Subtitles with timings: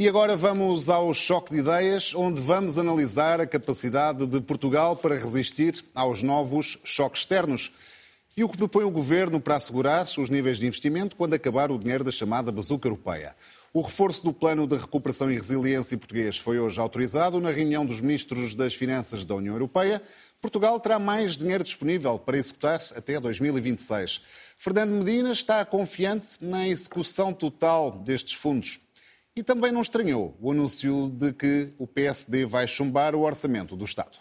[0.00, 5.16] E agora vamos ao choque de ideias, onde vamos analisar a capacidade de Portugal para
[5.16, 7.72] resistir aos novos choques externos.
[8.36, 11.78] E o que propõe o governo para assegurar os níveis de investimento quando acabar o
[11.80, 13.34] dinheiro da chamada bazuca europeia.
[13.74, 18.00] O reforço do Plano de Recuperação e Resiliência português foi hoje autorizado na reunião dos
[18.00, 20.00] ministros das Finanças da União Europeia.
[20.40, 24.22] Portugal terá mais dinheiro disponível para executar até 2026.
[24.56, 28.78] Fernando Medina está confiante na execução total destes fundos.
[29.38, 33.84] E também não estranhou o anúncio de que o PSD vai chumbar o orçamento do
[33.84, 34.18] Estado.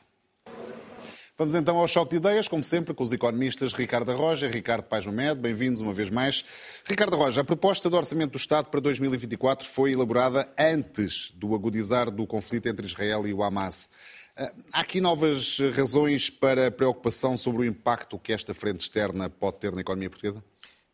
[1.36, 4.84] Vamos então ao choque de ideias, como sempre, com os economistas Ricardo Arroja e Ricardo
[4.84, 5.42] Paes Mamed.
[5.42, 6.46] Bem-vindos uma vez mais.
[6.86, 12.12] Ricardo Arroja, a proposta do Orçamento do Estado para 2024 foi elaborada antes do agudizar
[12.12, 13.90] do conflito entre Israel e o Hamas.
[14.36, 19.58] Ah, há aqui novas razões para preocupação sobre o impacto que esta frente externa pode
[19.58, 20.44] ter na economia portuguesa?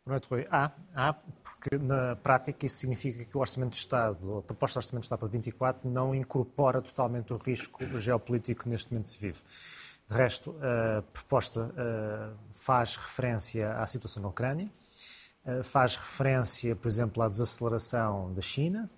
[0.05, 0.47] Boa noite, Rui.
[0.49, 1.15] Há, há,
[1.63, 5.05] porque na prática isso significa que o Orçamento de Estado, a proposta do Orçamento de
[5.05, 9.39] Estado para 24, não incorpora totalmente o risco geopolítico que neste momento se vive.
[10.05, 14.69] De resto, a proposta uh, faz referência à situação na Ucrânia,
[15.45, 18.89] uh, faz referência, por exemplo, à desaceleração da China,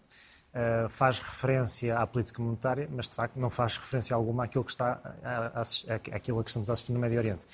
[0.51, 4.71] uh, faz referência à política monetária, mas de facto não faz referência alguma àquilo que,
[4.71, 4.99] está,
[6.11, 7.45] àquilo que estamos a assistir no Médio Oriente.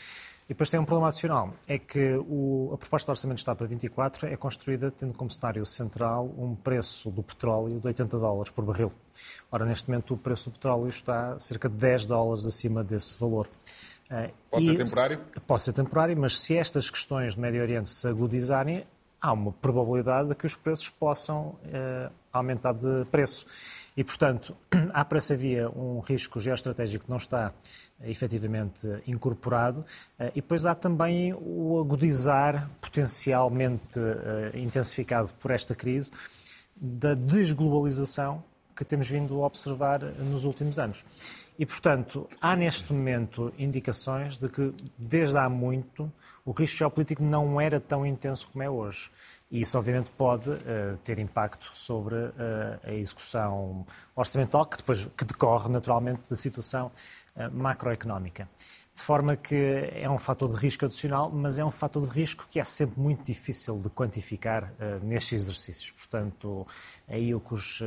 [0.52, 3.56] E depois tem um problema adicional, é que o, a proposta de Orçamento de Estado
[3.56, 8.52] para 24 é construída tendo como cenário central um preço do petróleo de 80 dólares
[8.52, 8.92] por barril.
[9.50, 13.48] Ora, neste momento o preço do petróleo está cerca de 10 dólares acima desse valor.
[14.10, 15.16] Eh, pode e ser temporário?
[15.16, 18.86] Se, pode ser temporário, mas se estas questões do Médio Oriente se agudizarem,
[19.22, 23.46] há uma probabilidade de que os preços possam eh, aumentar de preço.
[23.96, 24.56] E, portanto,
[24.94, 27.54] há para essa via um risco geoestratégico que não está
[28.04, 29.86] efetivamente incorporado.
[30.18, 36.12] Eh, e depois há também o agudizar potencialmente eh, intensificado por esta crise
[36.76, 38.44] da desglobalização
[38.76, 41.04] que temos vindo a observar nos últimos anos.
[41.60, 46.12] E, portanto, há neste momento indicações de que, desde há muito,
[46.44, 49.12] o risco geopolítico não era tão intenso como é hoje.
[49.52, 52.32] E isso, obviamente, pode uh, ter impacto sobre uh,
[52.84, 53.86] a execução
[54.16, 56.90] orçamental, que, depois, que decorre naturalmente da situação
[57.36, 58.48] uh, macroeconómica.
[58.96, 62.48] De forma que é um fator de risco adicional, mas é um fator de risco
[62.50, 65.92] que é sempre muito difícil de quantificar nestes exercícios.
[65.92, 66.68] Portanto,
[67.08, 67.82] aí o que os,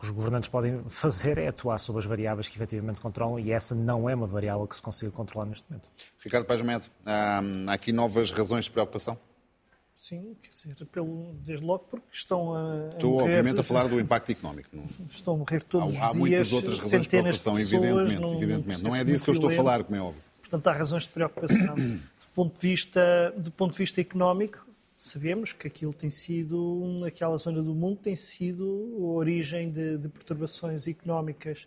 [0.00, 4.08] os governantes podem fazer é atuar sobre as variáveis que efetivamente controlam e essa não
[4.08, 5.90] é uma variável que se consiga controlar neste momento.
[6.20, 6.60] Ricardo Paz
[7.04, 7.42] há
[7.74, 9.18] aqui novas razões de preocupação?
[10.00, 12.88] Sim, quer dizer, pelo, desde logo porque estão a.
[12.88, 14.70] Estou, morrer, obviamente, a falar do impacto económico.
[14.72, 14.86] Não?
[15.10, 16.08] Estão a morrer todos há, os dias.
[16.08, 18.20] Há muitas outras razões de preocupação, evidentemente.
[18.22, 18.82] Num, evidentemente.
[18.82, 20.22] Não é disso que eu estou a falar, como é óbvio.
[20.40, 21.74] Portanto, há razões de preocupação.
[21.74, 22.00] do,
[22.34, 24.66] ponto de vista, do ponto de vista económico,
[24.96, 30.08] sabemos que aquilo tem sido, naquela zona do mundo, tem sido a origem de, de
[30.08, 31.66] perturbações económicas,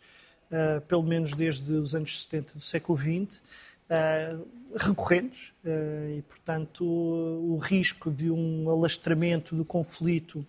[0.50, 3.39] uh, pelo menos desde os anos 70 do século XX
[3.94, 10.46] uh, recorrentes uh, e, portanto, o risco de um alastramento do conflito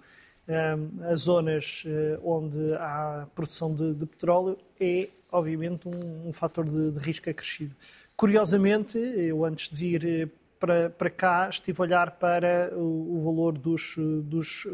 [0.48, 1.84] uh, a zonas
[2.22, 7.74] onde há produção de, de, petróleo é, obviamente, um, um fator de, de, risco acrescido.
[8.16, 13.58] Curiosamente, eu antes de ir para, para cá estive a olhar para o, o valor
[13.58, 14.66] dos, dos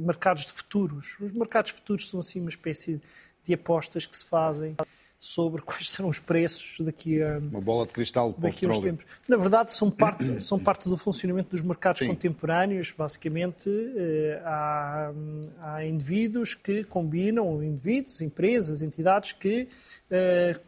[0.00, 1.16] mercados de futuros.
[1.20, 3.00] Os mercados de futuros são assim uma espécie
[3.42, 4.76] de apostas que se fazem
[5.22, 9.06] sobre quais serão os preços daqui a uma bola de cristal daqui a uns tempos.
[9.28, 12.08] Na verdade, são parte são parte do funcionamento dos mercados Sim.
[12.08, 12.90] contemporâneos.
[12.90, 15.12] Basicamente, eh, há,
[15.60, 19.68] há indivíduos que combinam, indivíduos, empresas, entidades que
[20.10, 20.58] eh,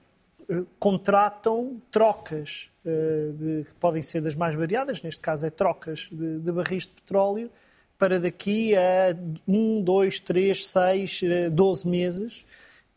[0.49, 5.03] eh, contratam trocas de, que podem ser das mais variadas.
[5.03, 7.51] Neste caso, é trocas de, de barris de petróleo
[7.99, 9.17] para daqui a
[9.49, 12.45] um, dois, três, seis, doze meses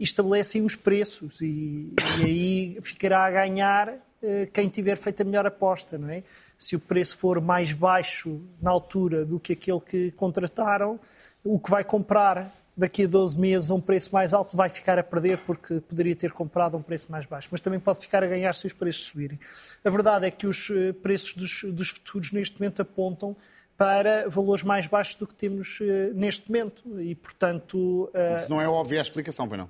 [0.03, 5.45] estabelecem os preços e, e aí ficará a ganhar uh, quem tiver feito a melhor
[5.45, 6.23] aposta, não é?
[6.57, 10.99] Se o preço for mais baixo na altura do que aquele que contrataram,
[11.43, 14.99] o que vai comprar daqui a 12 meses a um preço mais alto vai ficar
[14.99, 18.23] a perder porque poderia ter comprado a um preço mais baixo, mas também pode ficar
[18.23, 19.39] a ganhar se os preços subirem.
[19.83, 23.35] A verdade é que os eh, preços dos, dos futuros neste momento apontam
[23.75, 28.11] para valores mais baixos do que temos uh, neste momento e, portanto...
[28.35, 29.69] Isso não é óbvia a explicação, pois não?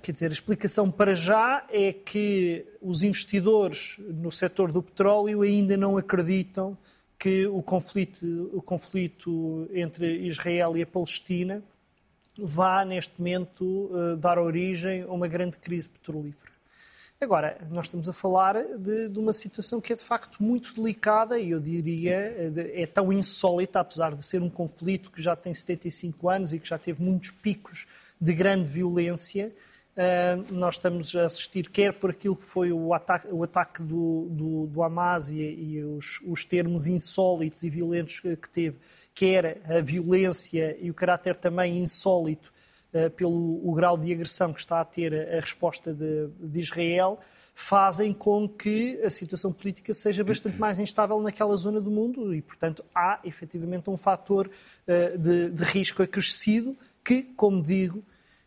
[0.00, 5.76] Quer dizer, a explicação para já é que os investidores no setor do petróleo ainda
[5.76, 6.76] não acreditam
[7.18, 11.62] que o conflito, o conflito entre Israel e a Palestina
[12.36, 16.52] vá, neste momento, uh, dar origem a uma grande crise petrolífera.
[17.20, 21.38] Agora, nós estamos a falar de, de, uma situação que é de facto muito delicada
[21.38, 22.34] e eu diria
[22.74, 26.68] é tão insólita, apesar de ser um conflito que já tem 75 anos e que
[26.68, 27.86] já teve muitos picos
[28.20, 29.52] de grande violência.
[29.94, 34.26] Uh, nós estamos a assistir, quer por aquilo que foi o ataque, o ataque do,
[34.30, 38.78] do, do Hamas e, e os, os, termos insólitos e violentos que teve,
[39.14, 42.50] quer a violência e o caráter também insólito
[42.94, 47.20] uh, pelo o grau de agressão que está a ter a, resposta de, de, Israel,
[47.54, 52.40] fazem com que a situação política seja bastante mais instável naquela zona do mundo e,
[52.40, 56.74] portanto, há efetivamente um fator uh, de, de risco acrescido
[57.04, 58.02] que, como digo,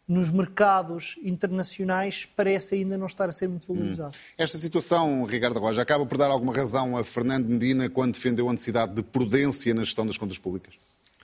[0.07, 4.15] nos mercados internacionais parece ainda não estar a ser muito valorizado.
[4.15, 4.33] Hum.
[4.37, 8.51] Esta situação, Ricardo Roja, acaba por dar alguma razão a Fernando Medina quando defendeu a
[8.51, 10.75] necessidade de prudência na gestão das contas públicas?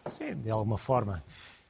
[0.08, 1.24] Sim, de alguma forma.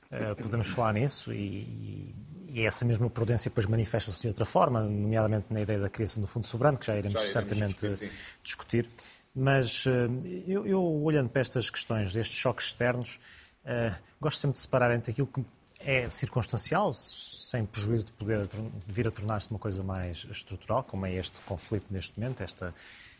[0.09, 2.13] Uh, podemos falar nisso e,
[2.49, 6.27] e, essa mesma prudência depois manifesta-se de outra forma, nomeadamente na ideia da criação do
[6.27, 8.11] Fundo Soberano, que já iremos, já iremos certamente discutir.
[8.43, 8.89] discutir.
[9.33, 9.89] Mas uh,
[10.45, 13.19] eu, eu, olhando para estas questões, destes choques externos,
[13.63, 15.45] uh, gosto sempre de separar entre aquilo que
[15.85, 18.57] é circunstancial, sem prejuízo de poder de
[18.87, 22.73] vir a tornar-se uma coisa mais estrutural, como é este conflito neste momento, esta,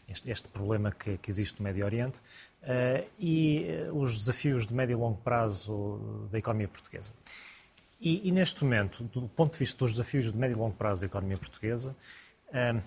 [0.07, 4.73] este, este, problema que, que, existe no Médio Oriente, uh, e uh, os desafios de
[4.73, 7.13] médio e longo prazo da economia portuguesa.
[7.99, 11.01] E, e, neste momento, do ponto de vista dos desafios de médio e longo prazo
[11.01, 11.95] da economia portuguesa,
[12.49, 12.81] uh,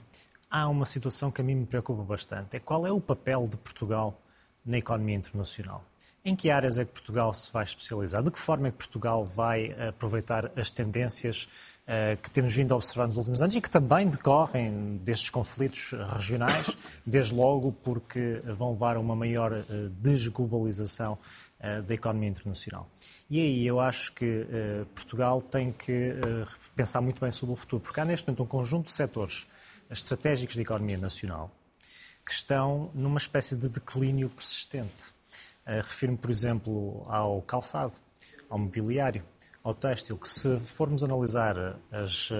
[0.50, 2.56] há uma situação que a mim me preocupa bastante.
[2.56, 4.20] É qual é o papel de Portugal
[4.64, 5.84] na economia internacional?
[6.26, 8.22] Em que áreas é que Portugal se vai especializar?
[8.22, 11.46] De que forma é que Portugal vai aproveitar as tendências
[11.82, 15.92] uh, que temos vindo a observar nos últimos anos e que também decorrem destes conflitos
[16.14, 16.74] regionais,
[17.06, 19.52] desde logo porque vão levar a uma maior
[20.00, 21.18] desglobalização
[21.86, 22.88] da economia internacional.
[23.28, 24.46] E aí eu acho que
[24.94, 26.14] Portugal tem que
[26.76, 29.46] pensar muito bem sobre o futuro, porque há neste momento um conjunto de setores
[29.90, 31.50] estratégicos da economia nacional
[32.24, 35.14] que estão numa espécie de declínio persistente.
[35.66, 37.94] Uh, Refiro-me, por exemplo, ao calçado,
[38.48, 39.22] ao mobiliário,
[39.62, 41.56] ao têxtil, que se formos analisar
[41.90, 42.34] as, uh,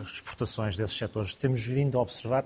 [0.00, 2.44] as, exportações desses setores, temos vindo a observar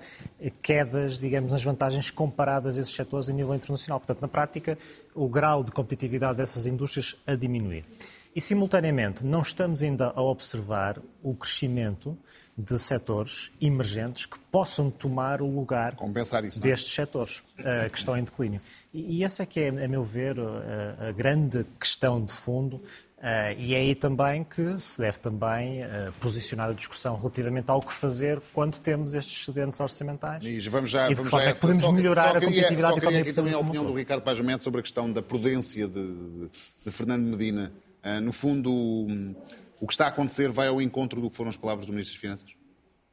[0.63, 3.99] quedas, digamos, nas vantagens comparadas a esses setores a nível internacional.
[3.99, 4.77] Portanto, na prática,
[5.15, 7.87] o grau de competitividade dessas indústrias a diminuir.
[8.37, 12.19] E, simultaneamente, não estamos ainda a observar o crescimento
[12.57, 15.97] de setores emergentes que possam tomar o lugar
[16.45, 16.63] isso, é?
[16.63, 18.61] destes setores uh, que estão em declínio.
[18.93, 22.83] E, e essa é que é, a meu ver, a, a grande questão de fundo
[23.17, 27.81] Uh, e é aí também que se deve também uh, posicionar a discussão relativamente ao
[27.81, 30.45] que fazer quando temos estes excedentes orçamentais.
[30.45, 33.33] E vamos já, e vamos já é que podemos melhorar a competitividade só queria aqui
[33.33, 36.51] também a opinião do Ricardo Mendes sobre a questão da prudência de, de,
[36.85, 37.73] de Fernando Medina.
[38.07, 39.35] Uh, no fundo, um,
[39.81, 42.15] o que está a acontecer vai ao encontro do que foram as palavras do Ministro
[42.15, 42.57] das Finanças?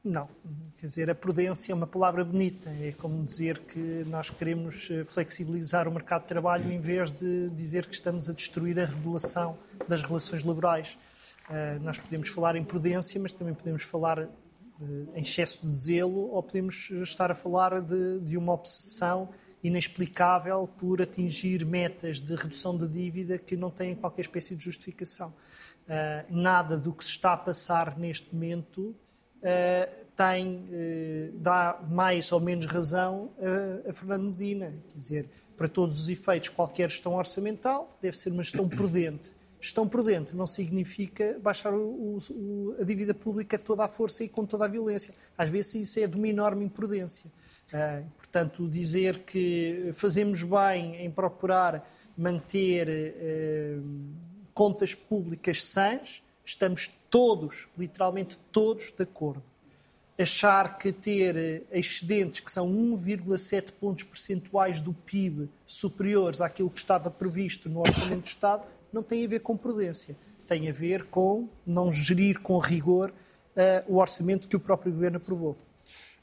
[0.04, 0.28] Não.
[0.78, 2.69] Quer dizer, a prudência é uma palavra bonita.
[2.69, 7.50] É como dizer que nós queremos eh, flexibilizar o mercado de trabalho em vez de
[7.51, 9.57] dizer que estamos a destruir a regulação
[9.88, 10.98] das relações laborais.
[11.50, 14.30] Uh, nós podemos falar em prudência, mas também podemos falar uh,
[15.16, 19.30] em excesso de zelo ou podemos estar a falar de, de uma obsessão
[19.63, 25.33] inexplicável por atingir metas de redução da dívida que não têm qualquer espécie de justificação.
[25.88, 28.95] Uh, nada do que se está a passar neste momento
[29.39, 33.31] uh, tem, uh, dá mais ou menos razão
[33.86, 34.74] a, a Fernando Medina.
[34.89, 39.31] Quer dizer, para todos os efeitos, qualquer gestão orçamental deve ser uma gestão prudente.
[39.61, 44.45] Gestão prudente não significa baixar o, o, a dívida pública toda à força e com
[44.45, 45.14] toda a violência.
[45.37, 47.31] Às vezes isso é de uma enorme imprudência.
[47.73, 53.83] Uh, portanto, dizer que fazemos bem em procurar manter uh,
[54.53, 59.44] contas públicas sãs, estamos todos, literalmente todos, de acordo.
[60.19, 66.77] Achar que ter eh, excedentes que são 1,7 pontos percentuais do PIB superiores àquilo que
[66.77, 70.15] estava previsto no Orçamento do Estado não tem a ver com prudência.
[70.47, 75.18] Tem a ver com não gerir com rigor uh, o orçamento que o próprio Governo
[75.18, 75.57] aprovou.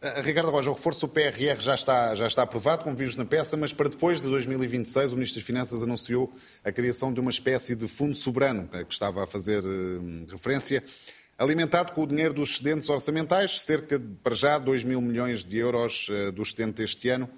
[0.03, 3.25] Uh, Ricardo Roja, o reforço do PRR já está, já está aprovado, como vimos na
[3.25, 6.33] peça, mas para depois de 2026 o Ministro das Finanças anunciou
[6.65, 10.83] a criação de uma espécie de fundo soberano, que estava a fazer uh, referência,
[11.37, 15.59] alimentado com o dinheiro dos excedentes orçamentais, cerca de, para já, 2 mil milhões de
[15.59, 17.31] euros do excedente deste ano.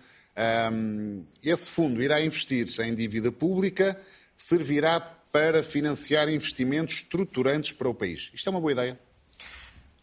[1.41, 3.97] Esse fundo irá investir em dívida pública,
[4.37, 8.31] servirá para financiar investimentos estruturantes para o país.
[8.35, 8.99] Isto é uma boa ideia?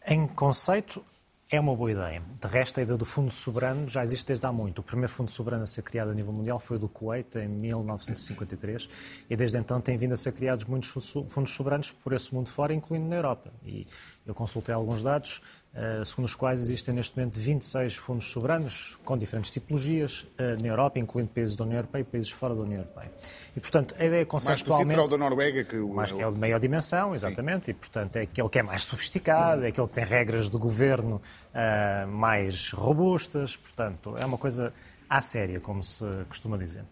[0.08, 1.06] Em conceito,
[1.52, 2.22] é uma boa ideia.
[2.40, 4.80] De resto, a ideia do Fundo Soberano já existe desde há muito.
[4.80, 7.48] O primeiro Fundo Soberano a ser criado a nível mundial foi o do Kuwait, em
[7.48, 8.88] 1953,
[9.28, 10.90] e desde então tem vindo a ser criados muitos
[11.28, 13.52] fundos soberanos por esse mundo fora, incluindo na Europa.
[13.66, 13.88] E
[14.30, 15.42] eu consultei alguns dados.
[15.70, 20.68] Uh, segundo os quais existem neste momento 26 fundos soberanos com diferentes tipologias uh, na
[20.68, 23.12] Europa, incluindo países da União Europeia e países fora da União Europeia.
[23.56, 24.88] E, portanto, a ideia conceptualmente...
[24.88, 25.94] Mais será o da Noruega que o...
[25.94, 27.72] Mais, é o de maior dimensão, exatamente, Sim.
[27.72, 31.22] e, portanto, é aquele que é mais sofisticado, é aquele que tem regras de governo
[31.54, 34.74] uh, mais robustas, portanto, é uma coisa
[35.08, 36.84] à séria, como se costuma dizer.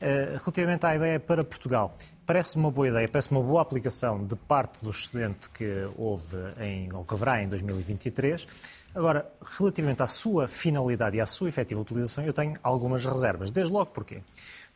[0.00, 1.94] relativamente à ideia para Portugal,
[2.28, 6.92] parece uma boa ideia, parece uma boa aplicação de parte do excedente que houve em,
[6.92, 8.46] ou que haverá em 2023.
[8.94, 9.26] Agora,
[9.58, 13.50] relativamente à sua finalidade e à sua efetiva utilização, eu tenho algumas reservas.
[13.50, 14.20] Desde logo porquê?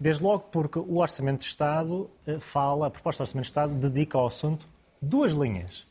[0.00, 3.74] Desde logo porque o Orçamento de Estado eh, fala, a proposta do Orçamento de Estado
[3.74, 4.66] dedica ao assunto
[5.02, 5.86] duas linhas.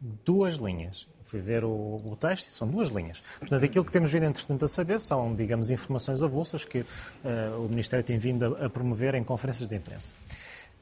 [0.00, 1.06] Duas linhas.
[1.22, 1.68] Fui ver o,
[2.04, 3.22] o texto e são duas linhas.
[3.38, 6.86] Portanto, aquilo que temos vindo, entretanto, a saber são, digamos, informações avulsas que uh,
[7.64, 10.12] o Ministério tem vindo a, a promover em conferências de imprensa.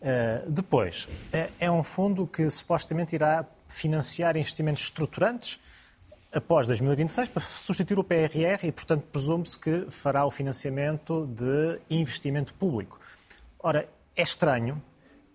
[0.03, 5.61] Uh, depois, é, é um fundo que supostamente irá financiar investimentos estruturantes
[6.33, 12.53] após 2026 para substituir o PRR e, portanto, presume-se que fará o financiamento de investimento
[12.55, 12.99] público.
[13.61, 14.83] Ora, é estranho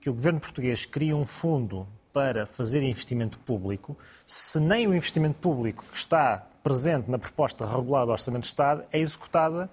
[0.02, 5.36] que o governo português crie um fundo para fazer investimento público, se nem o investimento
[5.36, 9.70] público que está presente na proposta regular do Orçamento de Estado é executada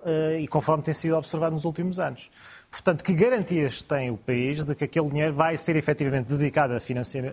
[0.00, 2.30] uh, e conforme tem sido observado nos últimos anos.
[2.74, 6.80] Portanto, que garantias tem o país de que aquele dinheiro vai ser efetivamente dedicado ao
[6.80, 7.32] financiamento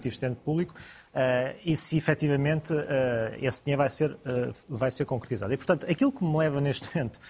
[0.00, 2.86] de investimento público uh, e se efetivamente uh,
[3.42, 5.52] esse dinheiro vai ser, uh, vai ser concretizado?
[5.52, 7.20] E, portanto, aquilo que me leva neste momento,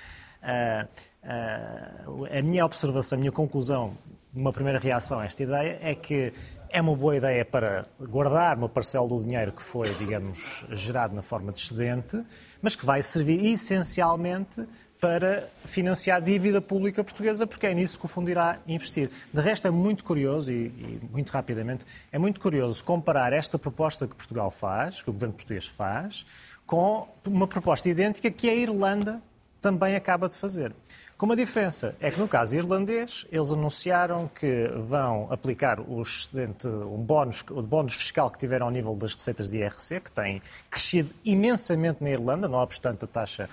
[1.21, 3.99] a minha observação, a minha conclusão,
[4.33, 6.33] uma primeira reação a esta ideia é que
[6.71, 11.23] é uma boa ideia para guardar uma parcela do dinheiro que foi, digamos, gerado na
[11.23, 12.25] forma de excedente,
[12.63, 14.65] mas que vai servir essencialmente
[15.03, 19.11] para financiar a dívida pública portuguesa, porque é nisso que o fundo irá investir.
[19.35, 24.07] De resto, é muito curioso, e, e, muito rapidamente, é muito curioso comparar esta proposta
[24.07, 26.25] que Portugal faz, que o governo português faz,
[26.65, 29.21] com uma proposta idêntica que a Irlanda
[29.61, 30.73] também acaba de fazer.
[31.19, 37.03] Com uma diferença, é que no caso irlandês, eles anunciaram que vão aplicar o um
[37.03, 40.41] bónus, o bónus fiscal que tiveram ao nível das receitas de IRC, que tem
[40.71, 43.49] crescido imensamente na Irlanda, não obstante a taxa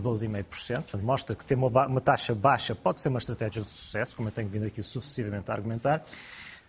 [0.00, 0.74] de 12,5%.
[0.74, 4.28] Portanto, mostra que ter uma, uma, taxa baixa pode ser uma estratégia de sucesso, como
[4.28, 6.04] eu tenho vindo aqui sucessivamente a argumentar.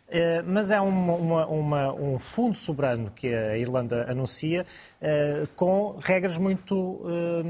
[0.08, 4.66] Eh, mas é uma, uma, uma, um fundo soberano que a Irlanda anuncia
[5.02, 7.44] eh, com regras muito, eh,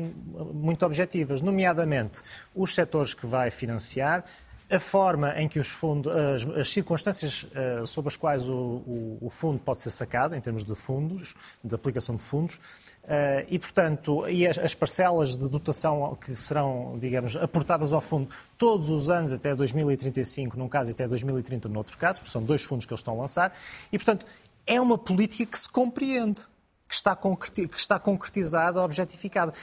[0.53, 2.21] muito objetivas, nomeadamente
[2.55, 4.23] os setores que vai financiar,
[4.71, 9.17] a forma em que os fundos, as, as circunstâncias uh, sob as quais o, o,
[9.21, 12.59] o, fundo pode ser sacado, em termos de fundos, de aplicação de fundos,
[13.05, 18.27] Uh, e, portanto, e as, as, parcelas de dotação que serão, digamos, aportadas ao fundo
[18.57, 22.41] todos os anos até 2035, num caso, e até 2030 no outro caso, porque são
[22.43, 23.55] dois fundos que eles estão a lançar,
[23.91, 24.25] e, portanto,
[24.65, 26.41] é uma política que se compreende,
[26.87, 29.53] que está, concreti que está concretizada, objetificada.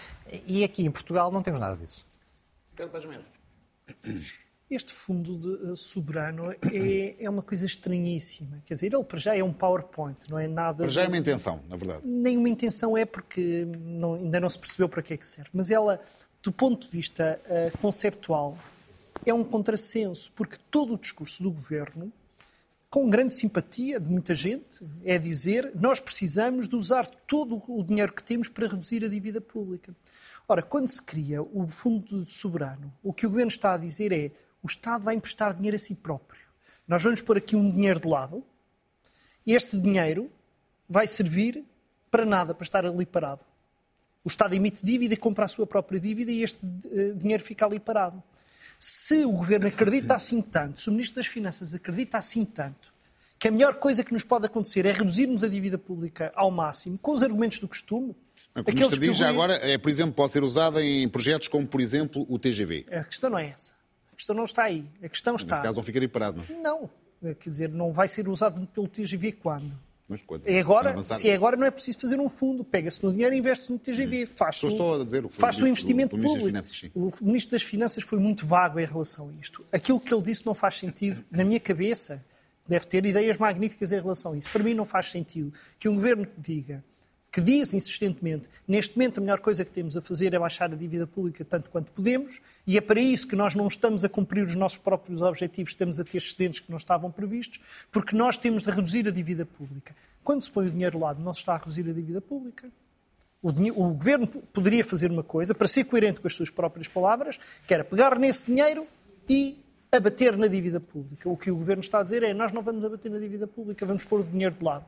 [0.46, 2.06] E aqui em Portugal não temos nada disso.
[2.70, 3.04] Ricardo Paz
[4.74, 8.62] este fundo de, uh, soberano é, é uma coisa estranhíssima.
[8.64, 10.84] Quer dizer, ele para já é um PowerPoint, não é nada.
[10.84, 12.02] Para já é uma intenção, na verdade.
[12.04, 15.50] Nenhuma intenção é porque não, ainda não se percebeu para que é que serve.
[15.52, 16.00] Mas ela,
[16.42, 18.56] do ponto de vista uh, conceptual,
[19.24, 22.12] é um contrassenso, porque todo o discurso do governo,
[22.90, 28.12] com grande simpatia de muita gente, é dizer nós precisamos de usar todo o dinheiro
[28.12, 29.94] que temos para reduzir a dívida pública.
[30.48, 34.32] Ora, quando se cria o fundo soberano, o que o governo está a dizer é
[34.62, 36.40] o Estado vai emprestar dinheiro a si próprio.
[36.86, 38.44] Nós vamos pôr aqui um dinheiro de lado
[39.44, 40.30] e este dinheiro
[40.88, 41.64] vai servir
[42.10, 43.44] para nada, para estar ali parado.
[44.24, 47.66] O Estado emite dívida e compra a sua própria dívida e este uh, dinheiro fica
[47.66, 48.22] ali parado.
[48.78, 52.92] Se o Governo acredita assim tanto, se o Ministro das Finanças acredita assim tanto,
[53.38, 56.96] que a melhor coisa que nos pode acontecer é reduzirmos a dívida pública ao máximo,
[56.98, 58.14] com os argumentos do costume,
[58.54, 61.80] o Ministro diz já agora, é, por exemplo, pode ser usada em projetos como, por
[61.80, 62.86] exemplo, o TGV.
[62.90, 63.81] A questão não é essa
[64.22, 64.84] questão não está aí.
[65.02, 65.56] A questão está.
[65.56, 66.90] Nesse caso não ficaria parado, não?
[67.22, 67.34] Não.
[67.34, 69.72] Quer dizer, não vai ser usado pelo TGV quando?
[70.08, 70.46] Mas quando?
[70.46, 72.64] É agora, se é agora, não é preciso fazer um fundo.
[72.64, 74.26] Pega-se no dinheiro e investe no TGV.
[74.26, 76.46] Faz Estou só a dizer o faz o investimento do, do público.
[76.46, 79.64] Finanças, o Ministro das Finanças foi muito vago em relação a isto.
[79.72, 81.24] Aquilo que ele disse não faz sentido.
[81.30, 82.24] Na minha cabeça,
[82.66, 84.50] deve ter ideias magníficas em relação a isso.
[84.50, 86.84] Para mim não faz sentido que um governo diga
[87.32, 90.76] que diz insistentemente, neste momento a melhor coisa que temos a fazer é baixar a
[90.76, 94.44] dívida pública tanto quanto podemos, e é para isso que nós não estamos a cumprir
[94.44, 97.58] os nossos próprios objetivos, estamos a ter excedentes que não estavam previstos,
[97.90, 99.96] porque nós temos de reduzir a dívida pública.
[100.22, 102.68] Quando se põe o dinheiro ao lado, não se está a reduzir a dívida pública.
[103.42, 107.40] O, o governo poderia fazer uma coisa, para ser coerente com as suas próprias palavras,
[107.66, 108.86] que era pegar nesse dinheiro
[109.26, 109.58] e
[109.90, 111.30] abater na dívida pública.
[111.30, 113.86] O que o governo está a dizer é: nós não vamos abater na dívida pública,
[113.86, 114.84] vamos pôr o dinheiro de lado.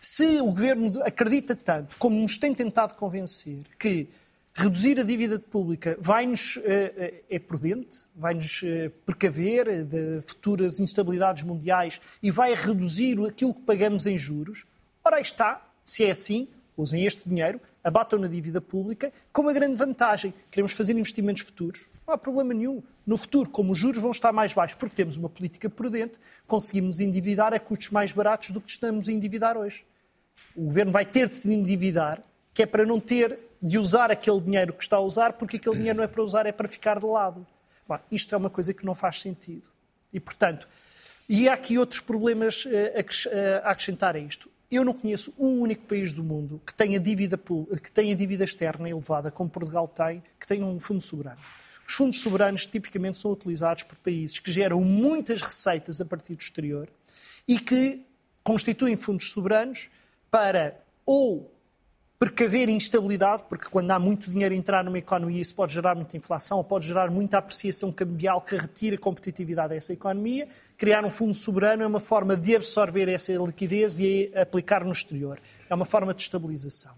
[0.00, 4.08] Se o governo acredita tanto, como nos tem tentado convencer, que
[4.54, 8.64] reduzir a dívida pública vai-nos é, é prudente, vai-nos
[9.04, 14.64] precaver de futuras instabilidades mundiais e vai reduzir aquilo que pagamos em juros,
[15.04, 19.52] ora aí está, se é assim, usem este dinheiro, abatam na dívida pública, com uma
[19.52, 20.34] grande vantagem.
[20.50, 22.82] Queremos fazer investimentos futuros, não há problema nenhum.
[23.06, 27.00] No futuro, como os juros vão estar mais baixos, porque temos uma política prudente, conseguimos
[27.00, 29.84] endividar a custos mais baratos do que estamos a endividar hoje.
[30.54, 32.22] O governo vai ter de se endividar,
[32.54, 35.76] que é para não ter de usar aquele dinheiro que está a usar, porque aquele
[35.76, 37.46] dinheiro não é para usar, é para ficar de lado.
[37.88, 39.66] Bom, isto é uma coisa que não faz sentido.
[40.12, 40.68] E, portanto,
[41.28, 44.48] e há aqui outros problemas eh, eh, a acrescentar a isto.
[44.70, 47.38] Eu não conheço um único país do mundo que tenha dívida,
[47.82, 51.38] que tenha dívida externa elevada, como Portugal tem, que tenha um fundo soberano.
[51.86, 56.40] Os fundos soberanos tipicamente são utilizados por países que geram muitas receitas a partir do
[56.40, 56.88] exterior
[57.46, 58.04] e que
[58.42, 59.88] constituem fundos soberanos
[60.30, 61.52] para ou
[62.18, 66.16] precaver instabilidade, porque quando há muito dinheiro a entrar numa economia, isso pode gerar muita
[66.16, 70.48] inflação, ou pode gerar muita apreciação cambial que retira a competitividade dessa economia.
[70.78, 75.38] Criar um fundo soberano é uma forma de absorver essa liquidez e aplicar no exterior.
[75.68, 76.94] É uma forma de estabilização.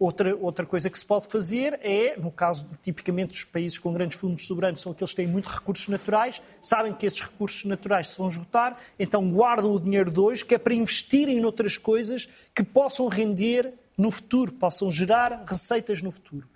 [0.00, 4.18] Outra, outra coisa que se pode fazer é, no caso, tipicamente, os países com grandes
[4.18, 8.16] fundos soberanos são aqueles que têm muitos recursos naturais, sabem que esses recursos naturais se
[8.16, 12.26] vão esgotar, então guardam o dinheiro de hoje, que é para investirem em outras coisas
[12.54, 16.48] que possam render no futuro, possam gerar receitas no futuro.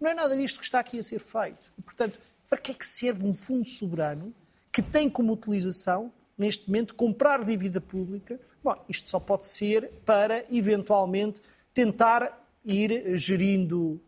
[0.00, 1.70] Não é nada disto que está aqui a ser feito.
[1.78, 4.32] E, portanto, para que é que serve um fundo soberano
[4.72, 8.40] que tem como utilização, neste momento, comprar dívida pública?
[8.64, 11.42] Bom, isto só pode ser para, eventualmente,
[11.74, 14.00] tentar ir gerindo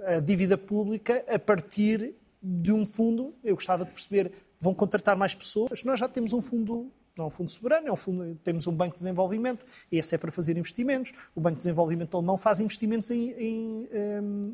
[0.00, 3.34] a dívida pública a partir de um fundo.
[3.44, 5.84] Eu gostava de perceber, vão contratar mais pessoas?
[5.84, 8.72] Nós já temos um fundo, não é um fundo soberano, é um fundo, temos um
[8.72, 11.12] banco de desenvolvimento, esse é para fazer investimentos.
[11.34, 13.88] O Banco de Desenvolvimento Alemão faz investimentos em, em,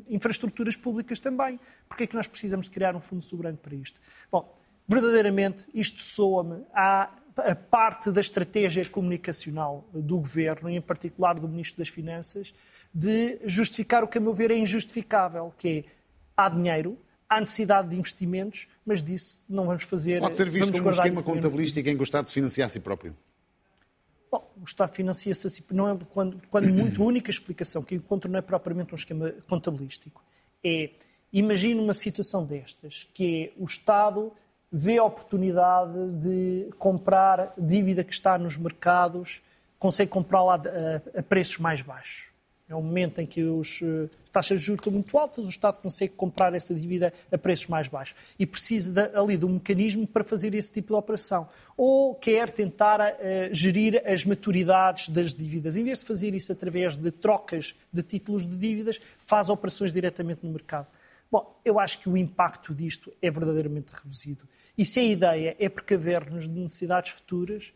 [0.09, 1.59] em infraestruturas públicas também.
[1.87, 3.99] Por que é que nós precisamos de criar um fundo soberano para isto?
[4.31, 4.53] Bom,
[4.87, 11.47] verdadeiramente, isto soa-me à a parte da estratégia comunicacional do governo, e em particular do
[11.47, 12.53] Ministro das Finanças,
[12.93, 15.83] de justificar o que, a meu ver, é injustificável, que é
[16.37, 20.21] há dinheiro, há necessidade de investimentos, mas disso não vamos fazer...
[20.21, 22.79] Pode ser visto como um esquema contabilístico em que o Estado se financia a si
[22.79, 23.15] próprio.
[24.31, 27.95] Bom, o Estado financia-se a si não é, quando, quando muito a única explicação que
[27.95, 30.23] encontro não é propriamente um esquema contabilístico.
[30.63, 30.91] É,
[31.33, 34.31] imagine uma situação destas, que é o Estado
[34.71, 39.41] vê a oportunidade de comprar dívida que está nos mercados,
[39.79, 42.35] consegue comprá-la a, a preços mais baixos.
[42.67, 45.79] É um momento em que as eh, taxas de juros estão muito altas, o Estado
[45.79, 50.07] consegue comprar essa dívida a preços mais baixos e precisa de, ali de um mecanismo
[50.07, 51.47] para fazer esse tipo de operação.
[51.77, 53.13] Ou quer tentar uh,
[53.53, 55.75] gerir as maturidades das dívidas.
[55.75, 60.39] Em vez de fazer isso através de trocas de títulos de dívidas, faz operações diretamente
[60.41, 60.87] no mercado.
[61.31, 64.47] Bom, eu acho que o impacto disto é verdadeiramente reduzido.
[64.77, 67.73] E se a ideia é precaver-nos de necessidades futuras,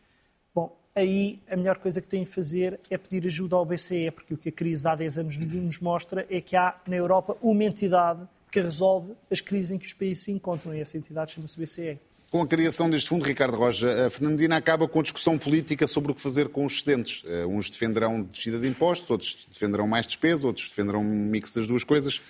[0.95, 4.37] aí a melhor coisa que têm de fazer é pedir ajuda ao BCE, porque o
[4.37, 7.63] que a crise de há 10 anos nos mostra é que há na Europa uma
[7.63, 11.59] entidade que resolve as crises em que os países se encontram, e essa entidade chama-se
[11.59, 11.99] BCE.
[12.29, 16.11] Com a criação deste fundo, Ricardo Roja, a Fernandina acaba com a discussão política sobre
[16.11, 17.23] o que fazer com os excedentes.
[17.25, 21.65] Eh, uns defenderão descida de impostos, outros defenderão mais despesa, outros defenderão um mix das
[21.65, 22.21] duas coisas.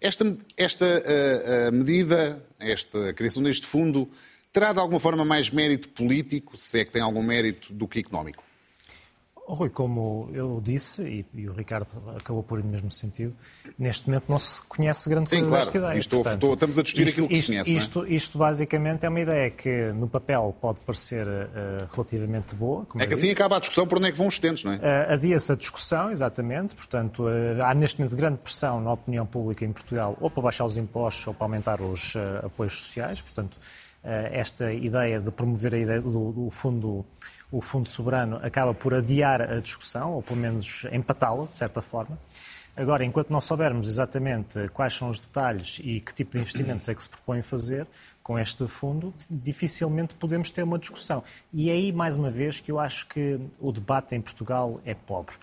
[0.00, 4.10] Esta, esta uh, uh, medida, esta criação deste fundo,
[4.50, 7.98] terá de alguma forma mais mérito político, se é que tem algum mérito, do que
[8.00, 8.42] económico?
[9.44, 13.34] Rui, como eu disse, e, e, o Ricardo acabou por ir no mesmo sentido,
[13.76, 15.76] neste momento não se conhece grande Sim, coisa claro.
[15.78, 15.98] ideia.
[15.98, 17.76] Isto, Portanto, estamos a discutir isto, aquilo que isto, se conhece.
[17.76, 18.08] Isto, é?
[18.10, 22.86] isto, basicamente é uma ideia que no papel pode parecer uh, relativamente boa.
[22.98, 24.76] é que assim acaba a discussão por onde é que vão os estentes, não é?
[24.76, 26.74] Uh, Adia-se a discussão, exatamente.
[26.76, 30.64] Portanto, uh, há neste momento grande pressão na opinião pública em Portugal ou para baixar
[30.64, 33.20] os impostos ou para aumentar os apoios sociais.
[33.20, 33.56] Portanto,
[34.04, 37.04] esta ideia de promover a ideia do, do fundo
[37.52, 42.18] o Fundo Soberano acaba por adiar a discussão, ou pelo menos empatá-la, de certa forma.
[42.74, 46.94] Agora, enquanto não soubermos exatamente quais são os detalhes e que tipo de investimentos é
[46.94, 47.86] que se propõe fazer
[48.22, 51.22] com este fundo, dificilmente podemos ter uma discussão.
[51.52, 54.94] E é aí, mais uma vez, que eu acho que o debate em Portugal é
[54.94, 55.34] pobre.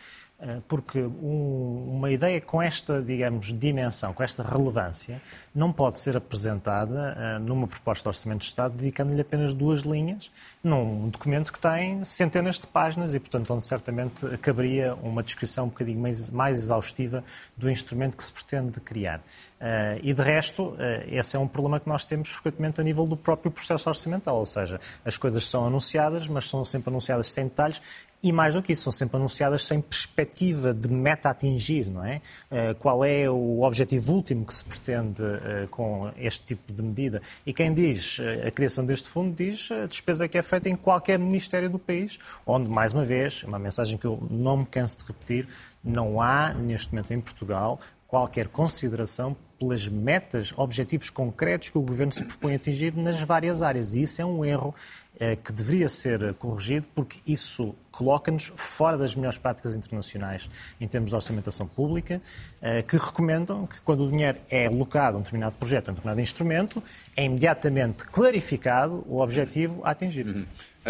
[0.41, 5.21] Eh, porque um, uma ideia com esta, digamos, dimensão, com esta relevância,
[5.54, 10.32] não pode ser apresentada uh, numa proposta de Orçamento de Estado dedicando-lhe apenas duas linhas,
[10.63, 15.69] num documento que tem centenas de páginas e, portanto, onde certamente caberia uma descrição um
[15.69, 17.21] bocadinho mais, mais exaustiva
[17.58, 19.19] do instrumento que se pretende criar.
[19.60, 23.06] Uh, e de resto, uh, esse é um problema que nós temos frequentemente a nível
[23.06, 27.43] do próprio processo orçamental, ou seja, as coisas são anunciadas, mas são sempre anunciadas sem
[27.43, 27.82] detalhes
[28.21, 32.03] e mais do que isso, são sempre anunciadas sem perspectiva de meta a atingir, não
[32.03, 32.21] é?
[32.51, 35.23] Uh, qual é o objetivo último que se pretende
[35.71, 37.21] com este tipo de medida?
[37.45, 41.17] E quem diz a criação deste fundo diz a despesa que é feita em qualquer
[41.17, 45.05] ministério do país, onde, mais uma vez, uma mensagem que eu não me canso de
[45.05, 45.47] repetir,
[45.84, 47.79] não há, neste momento em Portugal,
[48.10, 53.62] qualquer consideração pelas metas, objetivos concretos que o Governo se propõe a atingir nas várias
[53.62, 53.93] áreas.
[53.93, 54.73] E isso é um erro
[55.09, 55.09] eh,
[55.43, 61.15] que deveria ser corrigido, porque isso coloca-nos fora das melhores práticas internacionais em termos de
[61.15, 62.21] orçamentação pública,
[62.62, 65.95] eh, que recomendam que quando o dinheiro é alocado a um determinado projeto, a um
[65.95, 66.82] determinado instrumento,
[67.17, 70.25] é imediatamente clarificado o objetivo a atingir.
[70.25, 70.45] Uhum.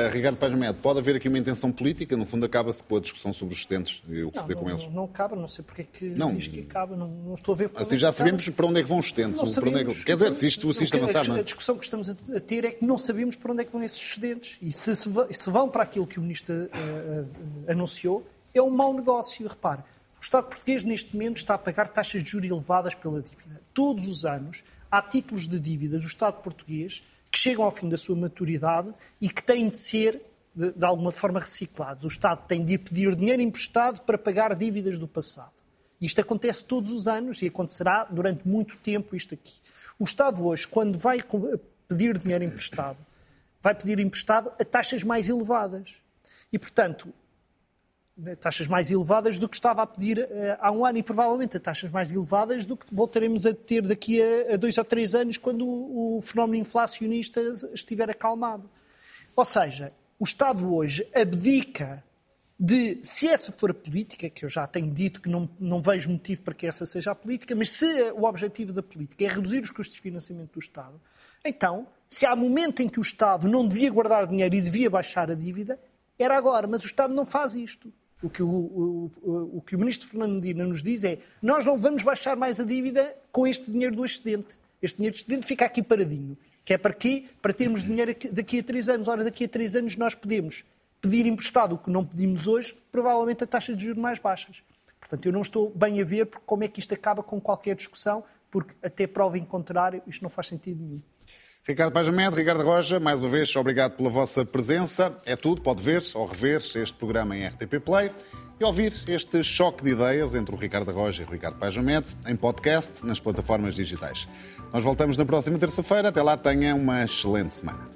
[0.08, 2.16] Uh, Ricardo Paz Med, pode haver aqui uma intenção política?
[2.16, 4.70] No fundo, acaba-se com a discussão sobre os excedentes e o que não, vê com
[4.70, 4.84] eles.
[4.84, 7.54] Não, não acaba, não sei porque é que não, diz que acaba, não, não estou
[7.54, 9.40] a ver Assim já sabemos para onde é que vão os excedentes.
[9.40, 10.04] Não sabemos, é que...
[10.06, 11.30] Quer dizer, se isto, se isto avançar...
[11.30, 13.72] A, a, discussão que estamos a ter é que não sabemos para onde é que
[13.72, 14.58] vão esses excedentes.
[14.62, 18.94] E se, se vão para aquilo que o Ministro uh, uh, anunciou, é um mau
[18.94, 19.48] negócio.
[19.48, 19.82] Repare,
[20.20, 23.62] o Estado português neste momento está a pagar taxas de juros elevadas pela dívida.
[23.74, 27.98] Todos os anos, há títulos de dívidas do Estado português que chegam ao fim da
[27.98, 30.22] sua maturidade e que têm de ser
[30.56, 32.04] de, de alguma forma reciclados.
[32.04, 35.54] O Estado tem de ir pedir dinheiro emprestado para pagar dívidas do passado.
[36.02, 39.54] Isto acontece todos os anos e acontecerá durante muito tempo isto aqui.
[39.98, 41.22] O Estado hoje, quando vai
[41.88, 42.98] pedir dinheiro emprestado,
[43.62, 45.98] vai pedir emprestado a taxas mais elevadas.
[46.52, 47.14] E, portanto,
[48.40, 51.60] taxas mais elevadas do que estava a pedir uh, há um ano e provavelmente a
[51.60, 55.66] taxas mais elevadas do que voltaremos a ter daqui a, dois ou três anos quando
[55.66, 57.42] o, o fenómeno inflacionista
[57.74, 58.70] estiver acalmado.
[59.36, 62.04] Ou seja, o Estado hoje abdica
[62.60, 66.10] de, se essa for a política, que eu já tenho dito que não, não vejo
[66.10, 69.62] motivo para que essa seja a política, mas se o objetivo da política é reduzir
[69.62, 71.00] os custos de financiamento do Estado,
[71.46, 75.32] então, se há momento em que o Estado não devia guardar dinheiro e devia baixar
[75.32, 75.80] a dívida,
[76.18, 77.94] era agora, mas o Estado não faz isto.
[78.22, 81.78] O que o, o, o, que o ministro Fernando Medina nos diz é nós não
[81.78, 84.58] vamos baixar mais a dívida com este dinheiro do excedente.
[84.82, 86.38] Este dinheiro do excedente fica aqui paradinho.
[86.66, 87.26] Que é para quê?
[87.42, 89.08] Para termos dinheiro daqui a três anos.
[89.08, 90.66] Ora, daqui a três anos nós podemos
[91.02, 94.64] pedir emprestado o que não pedimos hoje, provavelmente a taxa de juros mais baixas.
[95.00, 98.24] Portanto, eu não estou bem a ver como é que isto acaba com qualquer discussão,
[98.52, 101.02] porque até prova em contrário, isto não faz sentido nenhum.
[101.70, 105.16] Ricardo Pajamed, Ricardo Roja, mais uma vez, obrigado pela vossa presença.
[105.24, 108.10] É tudo, pode ver ou rever este programa em RTP Play
[108.60, 112.36] e ouvir este choque de ideias entre o Ricardo Roja e o Ricardo Pajamed em
[112.36, 114.28] podcast nas plataformas digitais.
[114.74, 116.10] Nós voltamos na próxima terça-feira.
[116.10, 117.88] Até lá, tenha uma excelente semana.